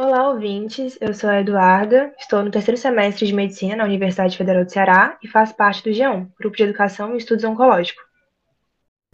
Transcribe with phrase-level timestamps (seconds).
[0.00, 0.96] Olá, ouvintes.
[1.00, 5.18] Eu sou a Eduarda, estou no terceiro semestre de Medicina na Universidade Federal do Ceará
[5.20, 8.04] e faço parte do G1, Grupo de Educação e Estudos Oncológicos.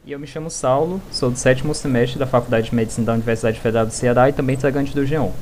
[0.05, 3.59] E eu me chamo Saulo, sou do sétimo semestre da Faculdade de Medicina da Universidade
[3.59, 5.33] Federal do Ceará e também integrante do G1.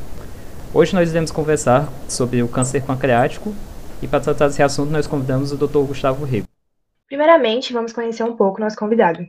[0.72, 3.52] Hoje nós iremos conversar sobre o câncer pancreático
[4.00, 5.84] e para tratar desse assunto nós convidamos o Dr.
[5.88, 6.46] Gustavo Rego.
[7.08, 9.26] Primeiramente, vamos conhecer um pouco nosso convidado.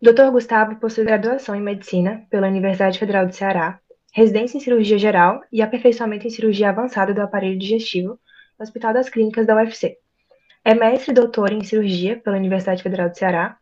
[0.00, 0.30] O Dr.
[0.30, 3.80] Gustavo possui graduação em Medicina pela Universidade Federal do Ceará,
[4.12, 8.20] residência em Cirurgia Geral e aperfeiçoamento em Cirurgia Avançada do Aparelho Digestivo
[8.58, 9.96] no Hospital das Clínicas da UFC.
[10.62, 13.56] É mestre e doutor em Cirurgia pela Universidade Federal do Ceará,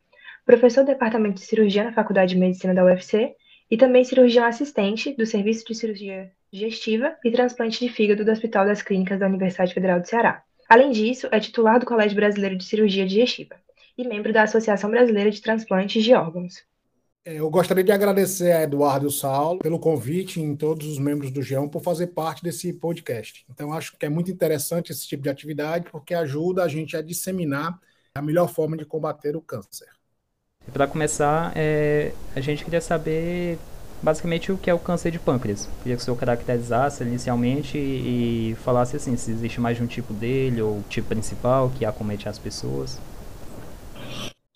[0.45, 3.35] professor do Departamento de Cirurgia na Faculdade de Medicina da UFC
[3.71, 8.67] e também cirurgião assistente do Serviço de Cirurgia Digestiva e Transplante de Fígado do Hospital
[8.67, 10.43] das Clínicas da Universidade Federal do Ceará.
[10.69, 13.55] Além disso, é titular do Colégio Brasileiro de Cirurgia Digestiva
[13.97, 16.70] e membro da Associação Brasileira de Transplantes de Órgãos.
[17.23, 20.99] É, eu gostaria de agradecer a Eduardo e o Saulo pelo convite em todos os
[20.99, 23.45] membros do G1 por fazer parte desse podcast.
[23.51, 27.03] Então, acho que é muito interessante esse tipo de atividade porque ajuda a gente a
[27.03, 27.79] disseminar
[28.15, 29.89] a melhor forma de combater o câncer.
[30.73, 33.59] Para começar, é, a gente queria saber
[34.03, 35.69] basicamente o que é o câncer de pâncreas.
[35.83, 39.87] Queria que o senhor caracterizasse inicialmente e, e falasse assim, se existe mais de um
[39.87, 42.99] tipo dele ou tipo principal que acomete as pessoas.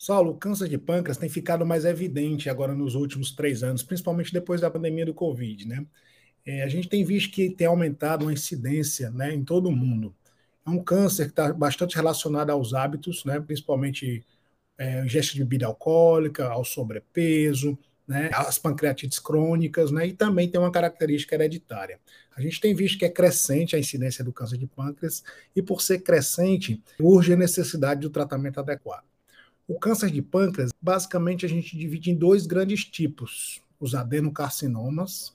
[0.04, 4.34] Saulo, o câncer de pâncreas tem ficado mais evidente agora nos últimos três anos, principalmente
[4.34, 5.86] depois da pandemia do Covid, né?
[6.44, 10.14] É, a gente tem visto que tem aumentado a incidência né, em todo o mundo.
[10.66, 14.22] É um câncer que está bastante relacionado aos hábitos, né, principalmente
[14.76, 20.60] é, ingesta de bebida alcoólica, ao sobrepeso, né, as pancreatites crônicas, né, e também tem
[20.60, 21.98] uma característica hereditária.
[22.36, 25.24] A gente tem visto que é crescente a incidência do câncer de pâncreas,
[25.56, 29.13] e por ser crescente, urge a necessidade do tratamento adequado.
[29.66, 35.34] O câncer de pâncreas, basicamente, a gente divide em dois grandes tipos: os adenocarcinomas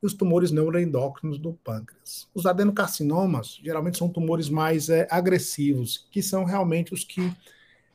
[0.00, 2.28] e os tumores neuroendócrinos do pâncreas.
[2.32, 7.32] Os adenocarcinomas geralmente são tumores mais é, agressivos, que são realmente os que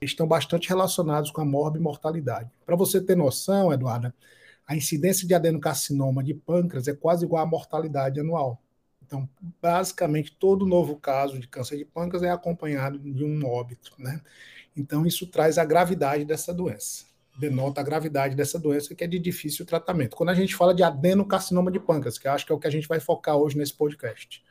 [0.01, 2.51] estão bastante relacionados com a morbimortalidade.
[2.65, 4.13] Para você ter noção, Eduarda,
[4.67, 8.61] a incidência de adenocarcinoma de pâncreas é quase igual à mortalidade anual.
[9.05, 9.29] Então,
[9.61, 14.21] basicamente, todo novo caso de câncer de pâncreas é acompanhado de um óbito, né?
[14.75, 17.05] Então, isso traz a gravidade dessa doença.
[17.37, 20.15] Denota a gravidade dessa doença, que é de difícil tratamento.
[20.15, 22.71] Quando a gente fala de adenocarcinoma de pâncreas, que acho que é o que a
[22.71, 24.43] gente vai focar hoje nesse podcast.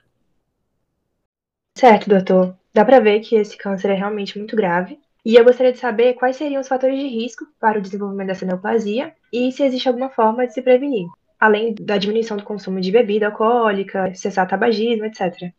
[1.76, 2.56] Certo, doutor.
[2.74, 4.98] Dá para ver que esse câncer é realmente muito grave.
[5.24, 8.44] E eu gostaria de saber quais seriam os fatores de risco para o desenvolvimento dessa
[8.44, 11.06] neoplasia e se existe alguma forma de se prevenir,
[11.38, 15.52] além da diminuição do consumo de bebida alcoólica, cessar tabagismo, etc.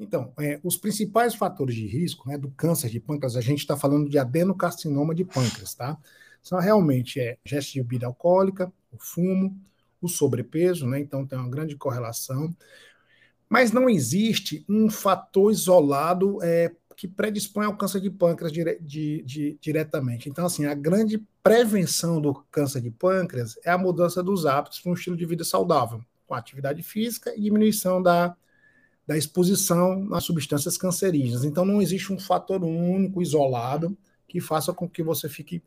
[0.00, 3.76] Então, é, os principais fatores de risco né, do câncer de pâncreas, a gente está
[3.76, 5.98] falando de adenocarcinoma de pâncreas, tá?
[6.42, 9.54] São realmente é, gesto de bebida alcoólica, o fumo,
[10.00, 10.98] o sobrepeso, né?
[10.98, 12.56] Então tem uma grande correlação.
[13.46, 19.22] Mas não existe um fator isolado é, que predispõe ao câncer de pâncreas dire, de,
[19.22, 20.30] de, diretamente.
[20.30, 24.92] Então, assim, a grande prevenção do câncer de pâncreas é a mudança dos hábitos para
[24.92, 28.34] um estilo de vida saudável, com atividade física e diminuição da
[29.10, 31.42] da exposição a substâncias cancerígenas.
[31.42, 33.98] Então, não existe um fator único, isolado,
[34.28, 35.64] que faça com que você fique,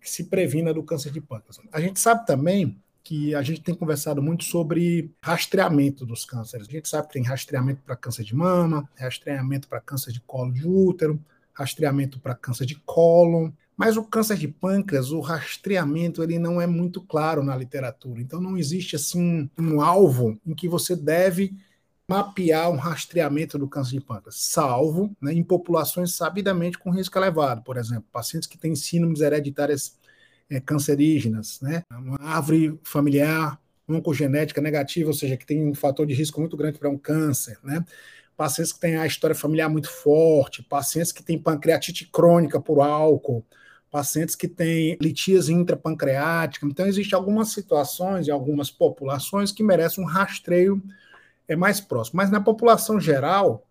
[0.00, 1.60] que se previna do câncer de pâncreas.
[1.70, 6.66] A gente sabe também que a gente tem conversado muito sobre rastreamento dos cânceres.
[6.68, 10.52] A gente sabe que tem rastreamento para câncer de mama, rastreamento para câncer de colo
[10.52, 16.40] de útero, rastreamento para câncer de cólon, mas o câncer de pâncreas, o rastreamento, ele
[16.40, 18.20] não é muito claro na literatura.
[18.20, 21.54] Então não existe assim um alvo em que você deve
[22.10, 27.62] mapear um rastreamento do câncer de pâncreas, salvo né, em populações sabidamente com risco elevado,
[27.62, 29.96] por exemplo, pacientes que têm síndromes hereditárias
[30.50, 36.12] é, cancerígenas, né, uma árvore familiar oncogenética negativa, ou seja, que tem um fator de
[36.12, 37.84] risco muito grande para um câncer, né,
[38.36, 43.46] pacientes que têm a história familiar muito forte, pacientes que têm pancreatite crônica por álcool,
[43.88, 46.66] pacientes que têm litíase intrapancreática.
[46.66, 50.82] Então, existem algumas situações e algumas populações que merecem um rastreio
[51.50, 52.18] é mais próximo.
[52.18, 53.66] Mas na população geral,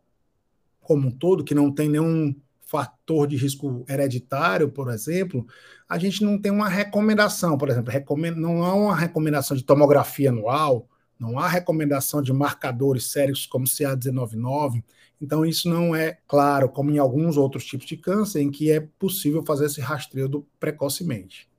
[0.81, 2.35] como um todo, que não tem nenhum
[2.65, 5.47] fator de risco hereditário, por exemplo,
[5.87, 7.91] a gente não tem uma recomendação, por exemplo,
[8.35, 10.87] não há uma recomendação de tomografia anual,
[11.17, 14.83] não há recomendação de marcadores sérios como CA199,
[15.21, 18.81] então isso não é claro, como em alguns outros tipos de câncer, em que é
[18.99, 21.49] possível fazer esse rastreio precocemente.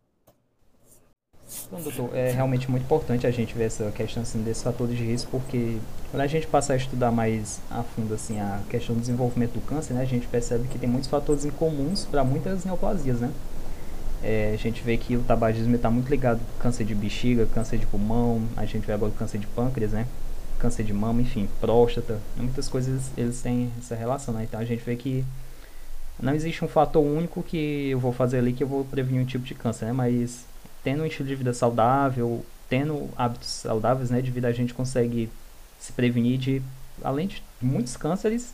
[1.71, 5.05] Bom, doutor, é realmente muito importante a gente ver essa questão assim, desses fatores de
[5.05, 5.79] risco, porque
[6.11, 9.61] quando a gente passa a estudar mais a fundo assim, a questão do desenvolvimento do
[9.61, 13.31] câncer, né, a gente percebe que tem muitos fatores incomuns para muitas neoplasias, né?
[14.23, 17.79] É, a gente vê que o tabagismo está muito ligado ao câncer de bexiga, câncer
[17.79, 20.07] de pulmão, a gente vê agora câncer de pâncreas, né?
[20.59, 22.21] Câncer de mama, enfim, próstata.
[22.37, 24.45] Muitas coisas eles têm essa relação, né?
[24.45, 25.25] Então a gente vê que
[26.21, 29.25] não existe um fator único que eu vou fazer ali que eu vou prevenir um
[29.25, 29.93] tipo de câncer, né?
[29.93, 30.45] Mas
[30.83, 35.29] tendo um estilo de vida saudável, tendo hábitos saudáveis, né, de vida a gente consegue
[35.79, 36.63] se prevenir de
[37.03, 38.53] além de muitos cânceres,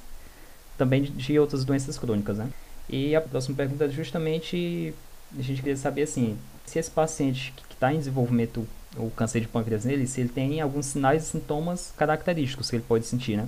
[0.78, 2.48] também de, outras doenças crônicas, né?
[2.88, 4.94] E a próxima pergunta é justamente
[5.36, 9.48] a gente queria saber assim, se esse paciente que está em desenvolvimento o câncer de
[9.48, 13.46] pâncreas nele, se ele tem alguns sinais e sintomas característicos que ele pode sentir, né?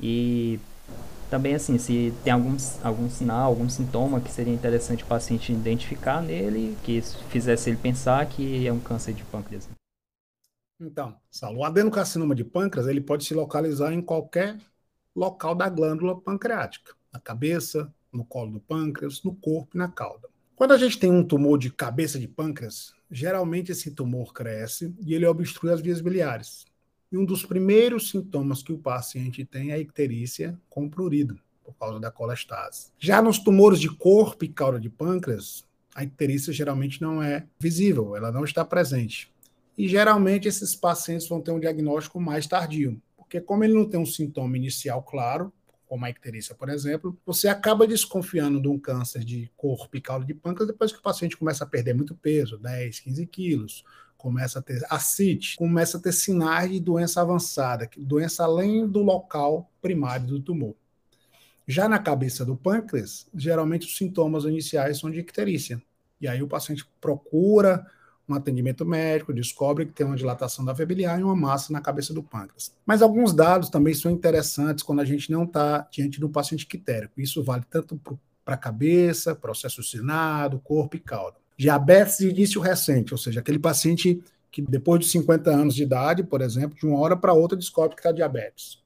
[0.00, 0.58] E
[1.32, 6.20] também assim, se tem algum, algum sinal, algum sintoma que seria interessante o paciente identificar
[6.20, 7.00] nele, que
[7.30, 9.66] fizesse ele pensar que é um câncer de pâncreas.
[10.78, 14.58] Então, Saulo, o adenocarcinoma de pâncreas ele pode se localizar em qualquer
[15.16, 20.28] local da glândula pancreática, na cabeça, no colo do pâncreas, no corpo e na cauda.
[20.54, 25.14] Quando a gente tem um tumor de cabeça de pâncreas, geralmente esse tumor cresce e
[25.14, 26.66] ele obstrui as vias biliares.
[27.12, 31.74] E um dos primeiros sintomas que o paciente tem é a icterícia com prurido, por
[31.74, 32.86] causa da colestase.
[32.98, 35.62] Já nos tumores de corpo e cauda de pâncreas,
[35.94, 39.30] a icterícia geralmente não é visível, ela não está presente.
[39.76, 44.00] E geralmente esses pacientes vão ter um diagnóstico mais tardio, porque como ele não tem
[44.00, 45.52] um sintoma inicial claro,
[45.84, 50.24] como a icterícia, por exemplo, você acaba desconfiando de um câncer de corpo e cauda
[50.24, 53.84] de pâncreas depois que o paciente começa a perder muito peso, 10, 15 quilos,
[54.22, 59.68] começa a ter ascite, começa a ter sinais de doença avançada, doença além do local
[59.80, 60.76] primário do tumor.
[61.66, 65.82] Já na cabeça do pâncreas, geralmente os sintomas iniciais são de icterícia.
[66.20, 67.84] E aí o paciente procura
[68.28, 72.14] um atendimento médico, descobre que tem uma dilatação da biliar e uma massa na cabeça
[72.14, 72.72] do pâncreas.
[72.86, 76.64] Mas alguns dados também são interessantes quando a gente não está diante de um paciente
[76.64, 77.20] quitérico.
[77.20, 78.00] Isso vale tanto
[78.44, 81.41] para a cabeça, processo sinado, corpo e cauda.
[81.56, 86.22] Diabetes de início recente, ou seja, aquele paciente que depois de 50 anos de idade,
[86.22, 88.82] por exemplo, de uma hora para outra descobre que está diabetes.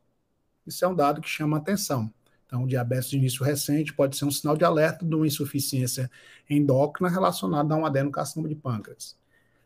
[0.67, 2.13] Isso é um dado que chama atenção.
[2.47, 6.09] Então, diabetes de início recente pode ser um sinal de alerta de uma insuficiência
[6.49, 9.17] endócrina relacionada a um adenocarcinoma de pâncreas.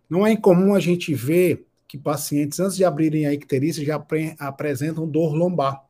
[0.08, 4.02] Não é incomum a gente ver que pacientes, antes de abrirem a icterícia, já
[4.38, 5.84] apresentam dor lombar.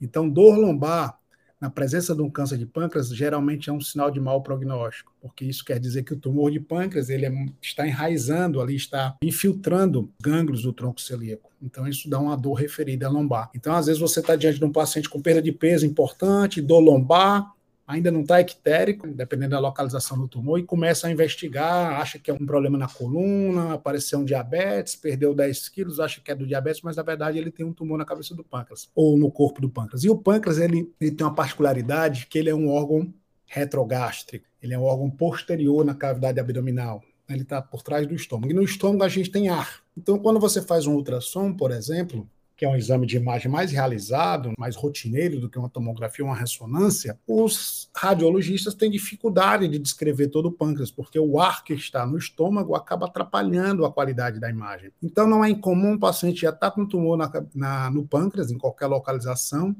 [0.00, 1.18] Então, dor lombar
[1.66, 5.44] na presença de um câncer de pâncreas, geralmente é um sinal de mau prognóstico, porque
[5.44, 10.08] isso quer dizer que o tumor de pâncreas ele é, está enraizando ali, está infiltrando
[10.22, 11.50] gânglios do tronco celíaco.
[11.60, 13.50] Então, isso dá uma dor referida à lombar.
[13.52, 16.78] Então, às vezes, você está diante de um paciente com perda de peso importante, dor
[16.78, 17.52] lombar,
[17.86, 22.30] ainda não está ictérico, dependendo da localização do tumor, e começa a investigar, acha que
[22.30, 26.46] é um problema na coluna, apareceu um diabetes, perdeu 10 quilos, acha que é do
[26.46, 29.60] diabetes, mas na verdade ele tem um tumor na cabeça do pâncreas, ou no corpo
[29.60, 30.02] do pâncreas.
[30.02, 33.12] E o pâncreas, ele, ele tem uma particularidade que ele é um órgão
[33.46, 38.50] retrogástrico, ele é um órgão posterior na cavidade abdominal, ele está por trás do estômago.
[38.50, 39.80] E no estômago a gente tem ar.
[39.96, 43.70] Então, quando você faz um ultrassom, por exemplo, que é um exame de imagem mais
[43.70, 49.78] realizado, mais rotineiro do que uma tomografia ou uma ressonância, os radiologistas têm dificuldade de
[49.78, 54.40] descrever todo o pâncreas, porque o ar que está no estômago acaba atrapalhando a qualidade
[54.40, 54.90] da imagem.
[55.02, 58.50] Então, não é incomum o paciente já estar tá com tumor na, na, no pâncreas,
[58.50, 59.76] em qualquer localização,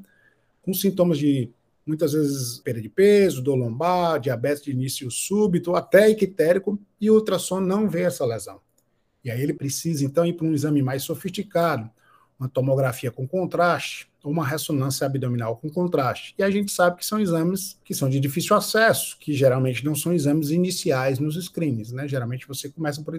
[0.60, 1.50] com sintomas de
[1.86, 7.14] muitas vezes perda de peso, dor lombar, diabetes de início súbito, até ictérico, e o
[7.14, 8.60] ultrassom não vê essa lesão.
[9.24, 11.90] E aí ele precisa, então, ir para um exame mais sofisticado,
[12.38, 16.34] uma tomografia com contraste ou uma ressonância abdominal com contraste.
[16.38, 19.94] E a gente sabe que são exames que são de difícil acesso, que geralmente não
[19.94, 22.06] são exames iniciais nos screens, né?
[22.06, 23.18] Geralmente você começa por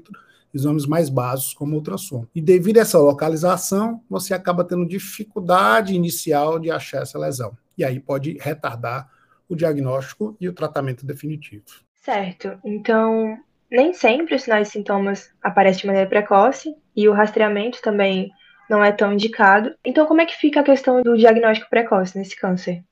[0.53, 2.25] exames mais básicos como ultrassom.
[2.36, 7.57] E devido a essa localização, você acaba tendo dificuldade inicial de achar essa lesão.
[7.77, 9.09] E aí pode retardar
[9.50, 11.63] o diagnóstico e o tratamento definitivo.
[12.01, 12.57] Certo.
[12.63, 13.38] Então,
[13.69, 18.31] nem sempre os sinais e sintomas aparecem de maneira precoce e o rastreamento também
[18.69, 19.74] não é tão indicado.
[19.83, 22.83] Então, como é que fica a questão do diagnóstico precoce nesse câncer?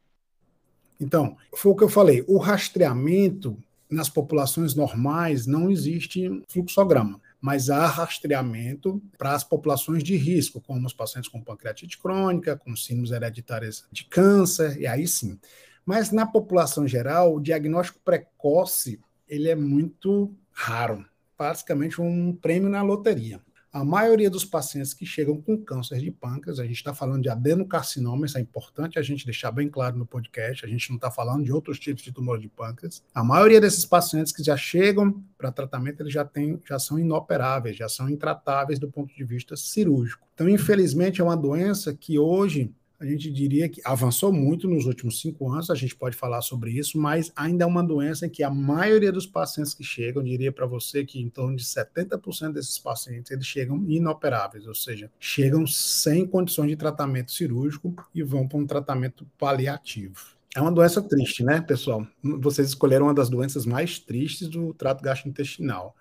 [1.00, 3.58] Então, foi o que eu falei, o rastreamento
[3.90, 10.86] nas populações normais não existe fluxograma, mas há rastreamento para as populações de risco, como
[10.86, 15.40] os pacientes com pancreatite crônica, com síndromes hereditárias de câncer, e aí sim.
[15.86, 21.06] Mas na população geral, o diagnóstico precoce ele é muito raro,
[21.38, 23.42] basicamente um prêmio na loteria.
[23.76, 27.28] A maioria dos pacientes que chegam com câncer de pâncreas, a gente está falando de
[27.28, 31.12] adenocarcinoma, isso é importante a gente deixar bem claro no podcast, a gente não está
[31.12, 33.04] falando de outros tipos de tumor de pâncreas.
[33.14, 37.76] A maioria desses pacientes que já chegam para tratamento, eles já, têm, já são inoperáveis,
[37.76, 40.26] já são intratáveis do ponto de vista cirúrgico.
[40.34, 45.20] Então, infelizmente, é uma doença que hoje a gente diria que avançou muito nos últimos
[45.20, 48.44] cinco anos, a gente pode falar sobre isso, mas ainda é uma doença em que
[48.44, 52.80] a maioria dos pacientes que chegam, diria para você que em torno de 70% desses
[52.80, 58.58] pacientes, eles chegam inoperáveis, ou seja, chegam sem condições de tratamento cirúrgico e vão para
[58.58, 60.36] um tratamento paliativo.
[60.56, 62.08] É uma doença triste, né, pessoal?
[62.24, 65.94] Vocês escolheram uma das doenças mais tristes do trato gastrointestinal.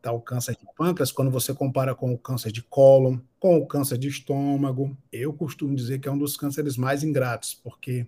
[0.00, 3.66] Tá, o câncer de pâncreas, quando você compara com o câncer de cólon, com o
[3.66, 8.06] câncer de estômago, eu costumo dizer que é um dos cânceres mais ingratos, porque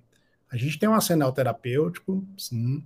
[0.48, 2.84] a gente tem um arsenal terapêutico, sim,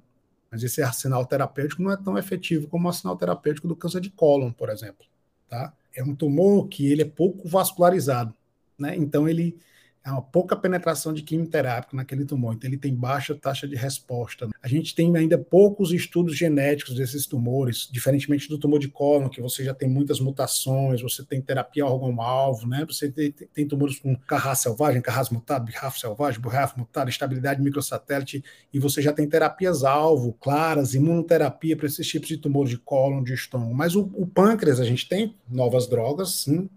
[0.51, 4.09] mas esse arsenal terapêutico não é tão efetivo como o arsenal terapêutico do câncer de
[4.09, 5.05] cólon, por exemplo.
[5.49, 5.75] Tá?
[5.95, 8.35] É um tumor que ele é pouco vascularizado,
[8.79, 8.97] né?
[8.97, 9.59] Então ele
[10.05, 14.49] é uma pouca penetração de quimioterápico naquele tumor, então ele tem baixa taxa de resposta.
[14.63, 19.41] A gente tem ainda poucos estudos genéticos desses tumores, diferentemente do tumor de cólon, que
[19.41, 22.85] você já tem muitas mutações, você tem terapia órgão-alvo, né?
[22.87, 28.45] Você tem, tem, tumores com carrasco selvagem, carrasco mutado, birrafo selvagem, burrafo mutado, estabilidade microsatélite,
[28.73, 33.33] e você já tem terapias-alvo claras, imunoterapia para esses tipos de tumores de cólon, de
[33.33, 33.75] estômago.
[33.75, 36.69] Mas o, o pâncreas, a gente tem novas drogas, sim,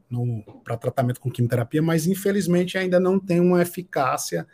[0.64, 4.48] para tratamento com quimioterapia, mas infelizmente ainda não tem uma eficácia,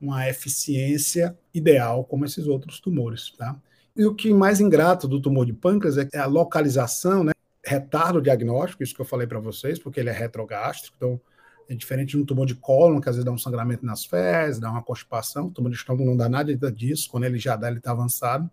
[0.00, 3.30] uma eficiência ideal como esses outros tumores.
[3.30, 3.56] Tá?
[3.96, 7.32] E o que mais ingrato do tumor de pâncreas é a localização, né?
[7.64, 11.20] retardo diagnóstico, isso que eu falei para vocês, porque ele é retrogástrico, então
[11.68, 14.60] é diferente de um tumor de cólon, que às vezes dá um sangramento nas fezes,
[14.60, 17.68] dá uma constipação, o tumor de estômago não dá nada disso, quando ele já dá,
[17.68, 18.48] ele está avançado.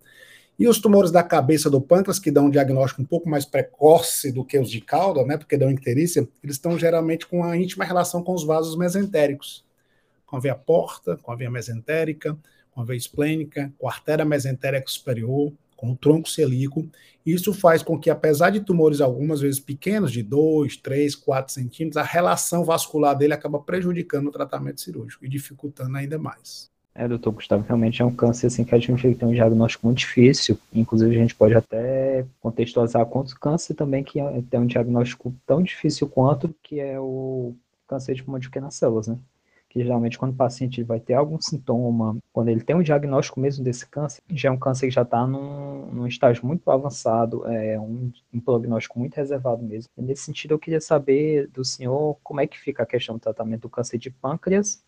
[0.57, 4.31] E os tumores da cabeça do pâncreas, que dão um diagnóstico um pouco mais precoce
[4.31, 7.83] do que os de cauda, né, porque dão icterícia, eles estão geralmente com uma íntima
[7.83, 9.65] relação com os vasos mesentéricos,
[10.25, 12.37] com a veia porta, com a veia mesentérica,
[12.71, 16.87] com a veia esplênica, com a artéria mesentérica superior, com o tronco celíaco.
[17.25, 21.97] Isso faz com que, apesar de tumores algumas vezes pequenos, de 2, 3, 4 centímetros,
[21.97, 26.72] a relação vascular dele acaba prejudicando o tratamento cirúrgico e dificultando ainda mais.
[26.95, 29.99] É, doutor Gustavo, realmente é um câncer assim, que a gente tem um diagnóstico muito
[29.99, 30.59] difícil.
[30.71, 35.63] Inclusive, a gente pode até contextualizar quanto câncer também que é, tem um diagnóstico tão
[35.63, 37.55] difícil quanto que é o
[37.87, 39.17] câncer de pulmão de pequenas células, né?
[39.69, 43.63] Que geralmente quando o paciente vai ter algum sintoma, quando ele tem um diagnóstico mesmo
[43.63, 47.79] desse câncer, já é um câncer que já está num, num, estágio muito avançado, é
[47.79, 49.89] um, um prognóstico muito reservado mesmo.
[49.97, 53.21] E nesse sentido, eu queria saber do senhor como é que fica a questão do
[53.21, 54.83] tratamento do câncer de pâncreas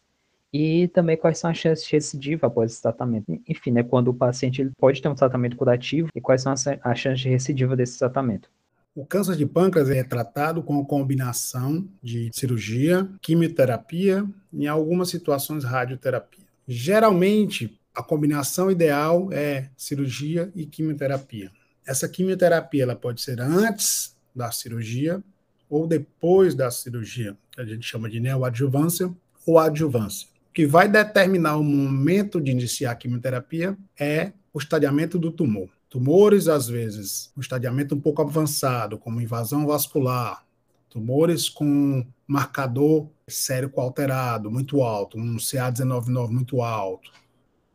[0.57, 3.25] e também quais são as chances de recidiva após esse tratamento.
[3.45, 6.65] Enfim, né, quando o paciente ele pode ter um tratamento curativo e quais são as,
[6.65, 8.49] as chances de recidiva desse tratamento.
[8.95, 15.09] O câncer de pâncreas é tratado com a combinação de cirurgia, quimioterapia e, em algumas
[15.09, 16.45] situações, radioterapia.
[16.65, 21.51] Geralmente, a combinação ideal é cirurgia e quimioterapia.
[21.85, 25.21] Essa quimioterapia ela pode ser antes da cirurgia
[25.69, 29.13] ou depois da cirurgia, que a gente chama de neoadjuvância
[29.45, 35.29] ou adjuvância que vai determinar o momento de iniciar a quimioterapia é o estadiamento do
[35.29, 35.67] tumor.
[35.89, 40.45] Tumores, às vezes, um estadiamento um pouco avançado, como invasão vascular,
[40.89, 47.11] tumores com marcador sérico alterado, muito alto, um CA199 muito alto,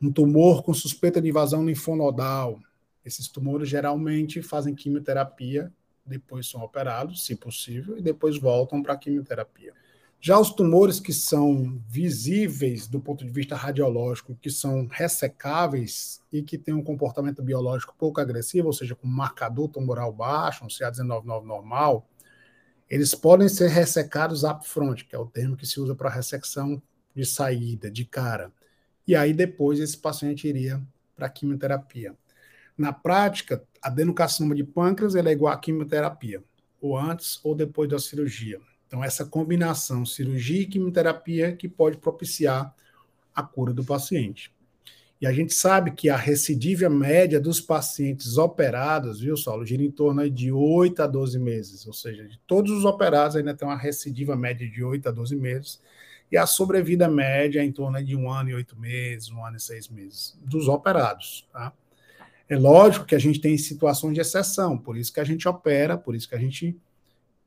[0.00, 2.58] um tumor com suspeita de invasão linfonodal.
[3.04, 5.70] Esses tumores geralmente fazem quimioterapia,
[6.06, 9.74] depois são operados, se possível, e depois voltam para a quimioterapia.
[10.22, 16.42] Já os tumores que são visíveis do ponto de vista radiológico, que são ressecáveis e
[16.42, 21.44] que têm um comportamento biológico pouco agressivo, ou seja, com marcador tumoral baixo, um CA199
[21.44, 22.06] normal,
[22.88, 26.82] eles podem ser ressecados upfront, que é o termo que se usa para ressecção
[27.14, 28.52] de saída, de cara.
[29.06, 30.82] E aí depois esse paciente iria
[31.16, 32.14] para a quimioterapia.
[32.76, 36.44] Na prática, adenocarcinoma de pâncreas é igual à quimioterapia,
[36.78, 38.60] ou antes ou depois da cirurgia.
[38.90, 42.74] Então, essa combinação cirurgia e quimioterapia que pode propiciar
[43.32, 44.52] a cura do paciente.
[45.20, 49.92] E a gente sabe que a recidiva média dos pacientes operados, viu, Saulo, gira em
[49.92, 51.86] torno de 8 a 12 meses.
[51.86, 55.36] Ou seja, de todos os operados ainda tem uma recidiva média de 8 a 12
[55.36, 55.80] meses.
[56.32, 59.56] E a sobrevida média é em torno de um ano e oito meses, um ano
[59.56, 61.48] e seis meses, dos operados.
[61.52, 61.72] Tá?
[62.48, 65.96] É lógico que a gente tem situações de exceção, por isso que a gente opera,
[65.96, 66.76] por isso que a gente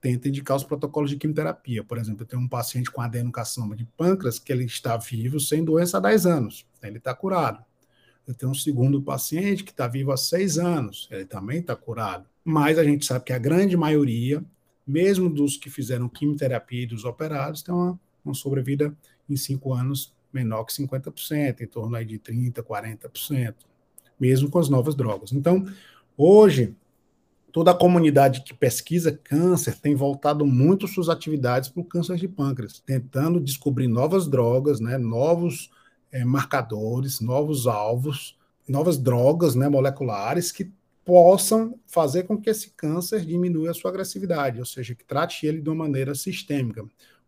[0.04, 1.82] tenta indicar os protocolos de quimioterapia.
[1.82, 5.64] Por exemplo, eu tenho um paciente com adenocarcinoma de pâncreas que ele está vivo sem
[5.64, 7.64] doença há 10 anos, ele está curado.
[8.28, 12.28] Eu tenho um segundo paciente que está vivo há 6 anos, ele também está curado.
[12.44, 14.44] Mas a gente sabe que a grande maioria,
[14.86, 18.94] mesmo dos que fizeram quimioterapia e dos operados, tem uma, uma sobrevida
[19.30, 23.56] em 5 anos menor que 50%, em torno aí de 30%, 40%,
[24.20, 25.32] mesmo com as novas drogas.
[25.32, 25.66] Então,
[26.18, 26.76] hoje,
[27.54, 32.28] toda a comunidade que pesquisa câncer tem voltado muito suas atividades para o câncer de
[32.28, 35.70] pâncreas, tentando descobrir novas drogas, né, novos
[36.12, 38.36] é, marcadores, novos alvos,
[38.68, 40.72] novas drogas né, moleculares que
[41.06, 45.62] possam fazer com que esse câncer diminua a sua agressividade, ou seja, que trate ele
[45.62, 46.84] de uma maneira sistêmica.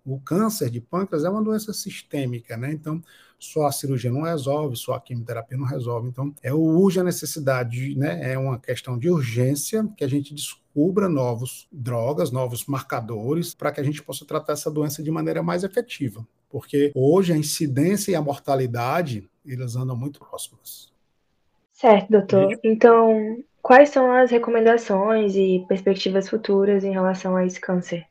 [0.06, 2.72] O câncer de pâncreas é uma doença sistêmica, né?
[2.72, 3.02] Então,
[3.40, 6.10] só a cirurgia não resolve, só a quimioterapia não resolve.
[6.10, 8.34] Então, é urge a necessidade, né?
[8.34, 13.82] É uma questão de urgência que a gente descubra novos drogas, novos marcadores, para que
[13.82, 16.26] a gente possa tratar essa doença de maneira mais efetiva.
[16.50, 20.94] Porque hoje a incidência e a mortalidade, elas andam muito próximas.
[21.74, 22.58] Certo, doutor.
[22.64, 28.06] Então, quais são as recomendações e perspectivas futuras em relação a esse câncer?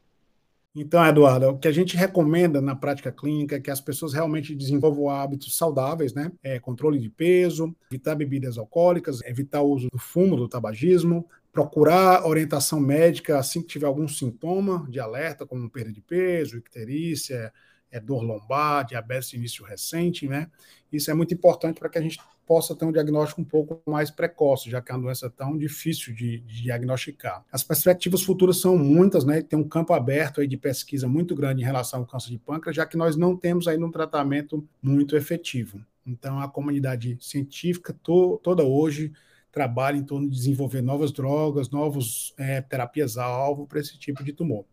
[0.77, 4.57] Então, Eduardo, o que a gente recomenda na prática clínica é que as pessoas realmente
[4.57, 6.33] desenvolvam hábitos saudáveis, né?
[6.43, 12.27] É, controle de peso, evitar bebidas alcoólicas, evitar o uso do fumo, do tabagismo, procurar
[12.27, 17.53] orientação médica assim que tiver algum sintoma de alerta, como perda de peso, icterícia,
[17.89, 20.51] é, dor lombar, diabetes de início recente, né?
[20.93, 24.11] Isso é muito importante para que a gente possa ter um diagnóstico um pouco mais
[24.11, 27.45] precoce, já que é uma doença tão difícil de, de, diagnosticar.
[27.51, 29.43] As perspectivas futuras são muitas, né?
[29.43, 32.77] Tem um campo aberto aí de pesquisa muito grande em relação ao câncer de pâncreas,
[32.77, 35.81] já que nós não temos ainda um tratamento muito efetivo.
[36.07, 39.13] Então, a comunidade científica to, toda hoje
[39.51, 44.65] trabalha em torno de desenvolver novas drogas, novas é, terapias-alvo para esse tipo de tumor.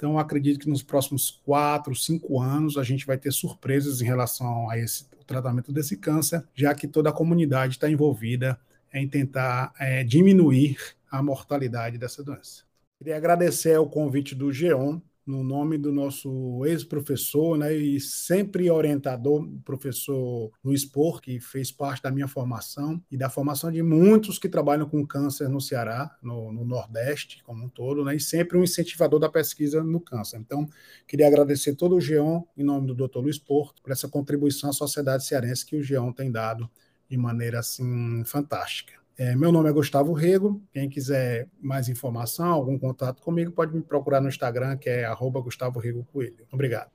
[0.00, 4.70] Então, acredito que nos próximos quatro, cinco anos, a gente vai ter surpresas em relação
[4.70, 8.58] a esse tratamento desse câncer, já que toda a comunidade está envolvida
[8.94, 10.78] em tentar é, diminuir
[11.10, 12.62] a mortalidade dessa doença.
[12.96, 19.48] Queria agradecer o convite do GEON no nome do nosso ex-professor né, e sempre orientador,
[19.64, 24.48] professor Luiz Por, que fez parte da minha formação e da formação de muitos que
[24.48, 28.64] trabalham com câncer no Ceará, no, no Nordeste como um todo, né, e sempre um
[28.64, 30.38] incentivador da pesquisa no câncer.
[30.38, 30.68] Então,
[31.06, 33.20] queria agradecer todo o GEON, em nome do Dr.
[33.20, 36.68] Luiz Porto, por essa contribuição à sociedade cearense que o GEON tem dado
[37.08, 38.99] de maneira assim fantástica.
[39.20, 40.62] É, meu nome é Gustavo Rego.
[40.72, 45.04] Quem quiser mais informação, algum contato comigo, pode me procurar no Instagram, que é
[45.42, 46.46] Gustavo Rego Coelho.
[46.50, 46.90] Obrigado.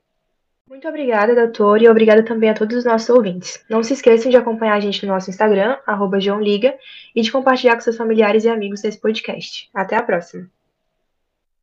[0.68, 3.64] Muito obrigada, doutor, e obrigada também a todos os nossos ouvintes.
[3.70, 7.82] Não se esqueçam de acompanhar a gente no nosso Instagram, arroba e de compartilhar com
[7.82, 9.70] seus familiares e amigos esse podcast.
[9.72, 10.50] Até a próxima!